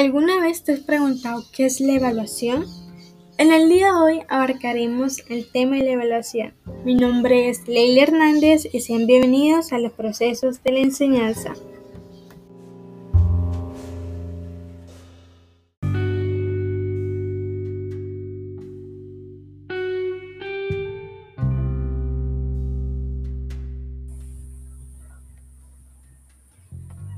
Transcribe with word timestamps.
¿Alguna 0.00 0.40
vez 0.40 0.64
te 0.64 0.72
has 0.72 0.80
preguntado 0.80 1.44
qué 1.52 1.66
es 1.66 1.78
la 1.78 1.92
evaluación? 1.92 2.64
En 3.36 3.52
el 3.52 3.68
día 3.68 3.88
de 3.88 4.00
hoy 4.00 4.20
abarcaremos 4.30 5.18
el 5.28 5.52
tema 5.52 5.76
de 5.76 5.82
la 5.82 5.90
evaluación. 5.90 6.54
Mi 6.86 6.94
nombre 6.94 7.50
es 7.50 7.68
Leila 7.68 8.04
Hernández 8.04 8.66
y 8.72 8.80
sean 8.80 9.06
bienvenidos 9.06 9.74
a 9.74 9.78
los 9.78 9.92
procesos 9.92 10.62
de 10.62 10.72
la 10.72 10.78
enseñanza. 10.78 11.52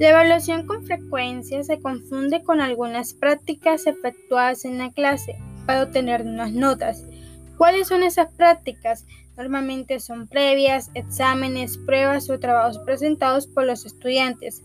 La 0.00 0.08
evaluación 0.08 0.66
con 0.66 0.82
frecuencia 0.86 1.62
se 1.62 1.78
confunde 1.78 2.42
con 2.42 2.62
algunas 2.62 3.12
prácticas 3.12 3.86
efectuadas 3.86 4.64
en 4.64 4.78
la 4.78 4.90
clase 4.90 5.36
para 5.66 5.82
obtener 5.82 6.22
unas 6.22 6.52
notas. 6.52 7.04
¿Cuáles 7.58 7.88
son 7.88 8.02
esas 8.02 8.32
prácticas? 8.32 9.04
Normalmente 9.36 10.00
son 10.00 10.26
previas, 10.26 10.90
exámenes, 10.94 11.76
pruebas 11.76 12.30
o 12.30 12.40
trabajos 12.40 12.78
presentados 12.78 13.46
por 13.46 13.66
los 13.66 13.84
estudiantes, 13.84 14.62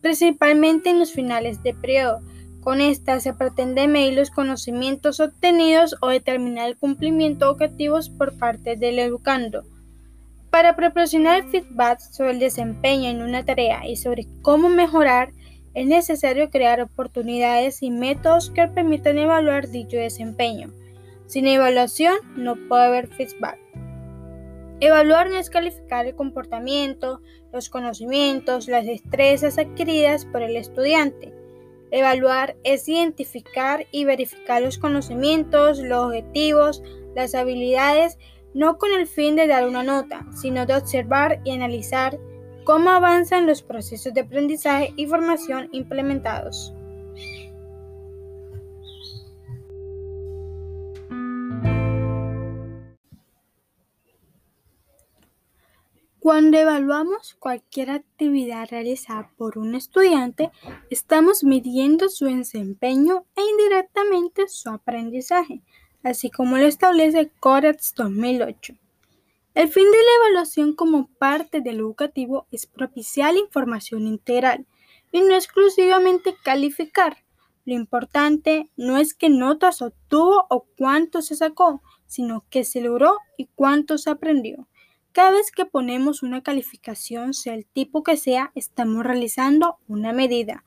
principalmente 0.00 0.88
en 0.88 1.00
los 1.00 1.12
finales 1.12 1.62
de 1.62 1.74
periodo. 1.74 2.20
Con 2.62 2.80
estas 2.80 3.24
se 3.24 3.34
pretende 3.34 3.88
medir 3.88 4.14
los 4.14 4.30
conocimientos 4.30 5.20
obtenidos 5.20 5.96
o 6.00 6.08
determinar 6.08 6.66
el 6.66 6.78
cumplimiento 6.78 7.44
de 7.44 7.50
objetivos 7.50 8.08
por 8.08 8.38
parte 8.38 8.76
del 8.76 9.00
educando. 9.00 9.64
Para 10.58 10.74
proporcionar 10.74 11.48
feedback 11.50 12.00
sobre 12.00 12.32
el 12.32 12.40
desempeño 12.40 13.08
en 13.10 13.22
una 13.22 13.44
tarea 13.44 13.86
y 13.86 13.94
sobre 13.94 14.26
cómo 14.42 14.68
mejorar, 14.68 15.30
es 15.72 15.86
necesario 15.86 16.50
crear 16.50 16.80
oportunidades 16.80 17.80
y 17.80 17.92
métodos 17.92 18.50
que 18.50 18.66
permitan 18.66 19.18
evaluar 19.18 19.68
dicho 19.68 19.96
desempeño. 19.96 20.72
Sin 21.26 21.46
evaluación 21.46 22.16
no 22.34 22.56
puede 22.66 22.86
haber 22.86 23.06
feedback. 23.06 23.56
Evaluar 24.80 25.30
no 25.30 25.36
es 25.36 25.48
calificar 25.48 26.06
el 26.06 26.16
comportamiento, 26.16 27.20
los 27.52 27.70
conocimientos, 27.70 28.66
las 28.66 28.84
destrezas 28.84 29.58
adquiridas 29.58 30.24
por 30.24 30.42
el 30.42 30.56
estudiante. 30.56 31.32
Evaluar 31.92 32.56
es 32.64 32.88
identificar 32.88 33.86
y 33.92 34.06
verificar 34.06 34.60
los 34.60 34.78
conocimientos, 34.78 35.78
los 35.78 36.06
objetivos, 36.06 36.82
las 37.14 37.36
habilidades 37.36 38.18
no 38.58 38.76
con 38.76 38.90
el 38.90 39.06
fin 39.06 39.36
de 39.36 39.46
dar 39.46 39.68
una 39.68 39.84
nota, 39.84 40.26
sino 40.34 40.66
de 40.66 40.74
observar 40.74 41.40
y 41.44 41.52
analizar 41.52 42.18
cómo 42.64 42.90
avanzan 42.90 43.46
los 43.46 43.62
procesos 43.62 44.12
de 44.12 44.22
aprendizaje 44.22 44.92
y 44.96 45.06
formación 45.06 45.68
implementados. 45.70 46.74
Cuando 56.18 56.58
evaluamos 56.58 57.36
cualquier 57.38 57.90
actividad 57.90 58.66
realizada 58.68 59.30
por 59.36 59.56
un 59.56 59.76
estudiante, 59.76 60.50
estamos 60.90 61.44
midiendo 61.44 62.08
su 62.08 62.24
desempeño 62.24 63.24
e 63.36 63.40
indirectamente 63.40 64.48
su 64.48 64.68
aprendizaje 64.68 65.62
así 66.02 66.30
como 66.30 66.56
lo 66.58 66.64
establece 66.64 67.30
Codex 67.40 67.94
2008. 67.94 68.74
El 69.54 69.68
fin 69.68 69.90
de 69.90 69.98
la 69.98 70.26
evaluación 70.26 70.74
como 70.74 71.08
parte 71.18 71.60
del 71.60 71.78
educativo 71.78 72.46
es 72.52 72.66
propiciar 72.66 73.34
la 73.34 73.40
información 73.40 74.06
integral 74.06 74.66
y 75.10 75.20
no 75.20 75.34
exclusivamente 75.34 76.36
calificar. 76.44 77.24
Lo 77.64 77.74
importante 77.74 78.70
no 78.76 78.98
es 78.98 79.14
qué 79.14 79.28
notas 79.28 79.82
obtuvo 79.82 80.46
o 80.48 80.64
cuánto 80.76 81.22
se 81.22 81.34
sacó, 81.34 81.82
sino 82.06 82.44
qué 82.50 82.64
se 82.64 82.80
logró 82.80 83.18
y 83.36 83.48
cuánto 83.54 83.98
se 83.98 84.10
aprendió. 84.10 84.68
Cada 85.12 85.32
vez 85.32 85.50
que 85.50 85.66
ponemos 85.66 86.22
una 86.22 86.42
calificación, 86.42 87.34
sea 87.34 87.54
el 87.54 87.66
tipo 87.66 88.02
que 88.02 88.16
sea, 88.16 88.52
estamos 88.54 89.04
realizando 89.04 89.78
una 89.88 90.12
medida. 90.12 90.64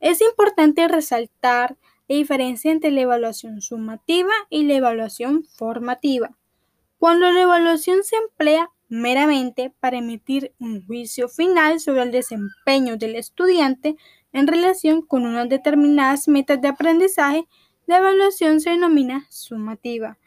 Es 0.00 0.20
importante 0.20 0.88
resaltar 0.88 1.76
la 2.08 2.16
diferencia 2.16 2.70
entre 2.70 2.90
la 2.90 3.02
evaluación 3.02 3.60
sumativa 3.60 4.32
y 4.50 4.64
la 4.64 4.74
evaluación 4.74 5.44
formativa. 5.44 6.36
Cuando 6.98 7.30
la 7.30 7.42
evaluación 7.42 8.04
se 8.04 8.16
emplea 8.16 8.70
meramente 8.88 9.72
para 9.80 9.98
emitir 9.98 10.52
un 10.58 10.84
juicio 10.86 11.28
final 11.28 11.80
sobre 11.80 12.02
el 12.02 12.12
desempeño 12.12 12.96
del 12.96 13.16
estudiante 13.16 13.96
en 14.32 14.46
relación 14.46 15.02
con 15.02 15.26
unas 15.26 15.48
determinadas 15.48 16.28
metas 16.28 16.60
de 16.60 16.68
aprendizaje, 16.68 17.46
la 17.86 17.98
evaluación 17.98 18.60
se 18.60 18.70
denomina 18.70 19.26
sumativa. 19.30 20.18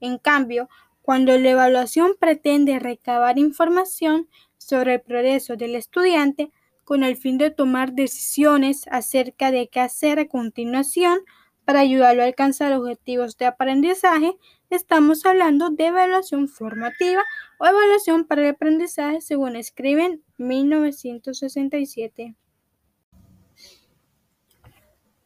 En 0.00 0.18
cambio, 0.18 0.68
cuando 1.02 1.36
la 1.38 1.50
evaluación 1.50 2.16
pretende 2.18 2.78
recabar 2.78 3.38
información 3.38 4.28
sobre 4.58 4.94
el 4.94 5.00
progreso 5.00 5.56
del 5.56 5.74
estudiante, 5.76 6.50
con 6.86 7.02
el 7.02 7.16
fin 7.16 7.36
de 7.36 7.50
tomar 7.50 7.94
decisiones 7.94 8.86
acerca 8.92 9.50
de 9.50 9.68
qué 9.68 9.80
hacer 9.80 10.20
a 10.20 10.28
continuación 10.28 11.18
para 11.64 11.80
ayudarlo 11.80 12.22
a 12.22 12.26
alcanzar 12.26 12.72
objetivos 12.72 13.36
de 13.36 13.46
aprendizaje, 13.46 14.36
estamos 14.70 15.26
hablando 15.26 15.70
de 15.70 15.86
evaluación 15.86 16.46
formativa 16.46 17.24
o 17.58 17.66
evaluación 17.66 18.24
para 18.24 18.42
el 18.42 18.50
aprendizaje 18.50 19.20
según 19.20 19.56
escriben 19.56 20.22
1967. 20.38 22.36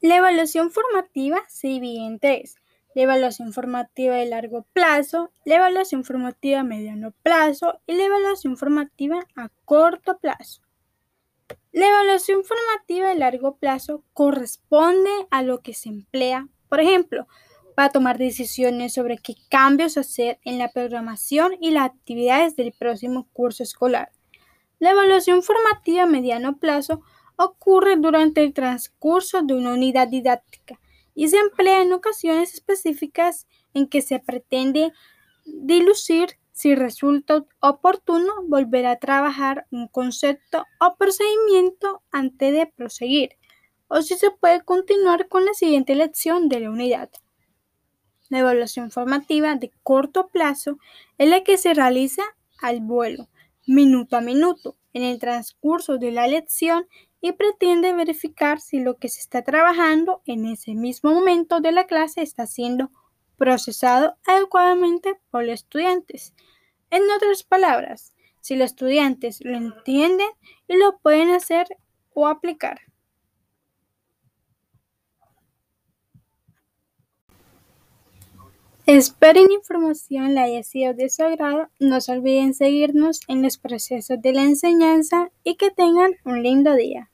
La 0.00 0.16
evaluación 0.16 0.70
formativa 0.70 1.42
se 1.46 1.68
divide 1.68 2.06
en 2.06 2.18
tres. 2.18 2.56
La 2.94 3.02
evaluación 3.02 3.52
formativa 3.52 4.14
de 4.14 4.24
largo 4.24 4.66
plazo, 4.72 5.30
la 5.44 5.56
evaluación 5.56 6.04
formativa 6.04 6.60
a 6.60 6.64
mediano 6.64 7.12
plazo 7.22 7.82
y 7.86 7.92
la 7.92 8.04
evaluación 8.04 8.56
formativa 8.56 9.26
a 9.36 9.50
corto 9.66 10.18
plazo. 10.18 10.62
La 11.72 11.86
evaluación 11.86 12.42
formativa 12.42 13.08
de 13.08 13.14
largo 13.14 13.56
plazo 13.56 14.02
corresponde 14.12 15.10
a 15.30 15.42
lo 15.42 15.60
que 15.60 15.72
se 15.72 15.88
emplea, 15.88 16.48
por 16.68 16.80
ejemplo, 16.80 17.28
para 17.76 17.90
tomar 17.90 18.18
decisiones 18.18 18.92
sobre 18.92 19.18
qué 19.18 19.34
cambios 19.48 19.96
hacer 19.96 20.40
en 20.44 20.58
la 20.58 20.72
programación 20.72 21.52
y 21.60 21.70
las 21.70 21.84
actividades 21.84 22.56
del 22.56 22.72
próximo 22.72 23.28
curso 23.32 23.62
escolar. 23.62 24.10
La 24.80 24.90
evaluación 24.90 25.44
formativa 25.44 26.02
a 26.02 26.06
mediano 26.06 26.58
plazo 26.58 27.02
ocurre 27.36 27.96
durante 27.96 28.42
el 28.42 28.52
transcurso 28.52 29.42
de 29.42 29.54
una 29.54 29.72
unidad 29.72 30.08
didáctica 30.08 30.80
y 31.14 31.28
se 31.28 31.38
emplea 31.38 31.82
en 31.82 31.92
ocasiones 31.92 32.52
específicas 32.52 33.46
en 33.74 33.86
que 33.86 34.02
se 34.02 34.18
pretende 34.18 34.92
dilucir 35.44 36.36
si 36.60 36.74
resulta 36.74 37.46
oportuno 37.60 38.34
volver 38.46 38.84
a 38.84 38.98
trabajar 38.98 39.66
un 39.70 39.88
concepto 39.88 40.66
o 40.78 40.94
procedimiento 40.96 42.02
antes 42.12 42.52
de 42.52 42.66
proseguir, 42.66 43.30
o 43.88 44.02
si 44.02 44.14
se 44.16 44.30
puede 44.30 44.62
continuar 44.62 45.28
con 45.28 45.46
la 45.46 45.54
siguiente 45.54 45.94
lección 45.94 46.50
de 46.50 46.60
la 46.60 46.70
unidad. 46.70 47.08
La 48.28 48.40
evaluación 48.40 48.90
formativa 48.90 49.54
de 49.54 49.72
corto 49.82 50.28
plazo 50.28 50.76
es 51.16 51.30
la 51.30 51.42
que 51.44 51.56
se 51.56 51.72
realiza 51.72 52.24
al 52.60 52.80
vuelo, 52.80 53.30
minuto 53.66 54.18
a 54.18 54.20
minuto, 54.20 54.76
en 54.92 55.02
el 55.02 55.18
transcurso 55.18 55.96
de 55.96 56.10
la 56.10 56.26
lección 56.26 56.86
y 57.22 57.32
pretende 57.32 57.94
verificar 57.94 58.60
si 58.60 58.80
lo 58.80 58.98
que 58.98 59.08
se 59.08 59.20
está 59.20 59.42
trabajando 59.42 60.20
en 60.26 60.44
ese 60.44 60.74
mismo 60.74 61.14
momento 61.14 61.60
de 61.60 61.72
la 61.72 61.86
clase 61.86 62.20
está 62.20 62.46
siendo 62.46 62.90
procesado 63.40 64.18
adecuadamente 64.26 65.18
por 65.30 65.44
los 65.44 65.54
estudiantes. 65.54 66.34
En 66.90 67.02
otras 67.16 67.42
palabras, 67.42 68.12
si 68.40 68.54
los 68.54 68.66
estudiantes 68.66 69.42
lo 69.42 69.56
entienden 69.56 70.28
y 70.68 70.76
lo 70.76 70.98
pueden 70.98 71.30
hacer 71.30 71.66
o 72.12 72.28
aplicar. 72.28 72.82
Espero 78.84 79.42
la 79.42 79.54
información 79.54 80.34
le 80.34 80.40
haya 80.40 80.62
sido 80.62 80.92
de 80.92 81.08
su 81.08 81.22
agrado. 81.22 81.70
No 81.78 82.02
se 82.02 82.12
olviden 82.12 82.52
seguirnos 82.52 83.20
en 83.26 83.40
los 83.40 83.56
procesos 83.56 84.20
de 84.20 84.34
la 84.34 84.42
enseñanza 84.42 85.30
y 85.44 85.54
que 85.54 85.70
tengan 85.70 86.10
un 86.26 86.42
lindo 86.42 86.74
día. 86.74 87.10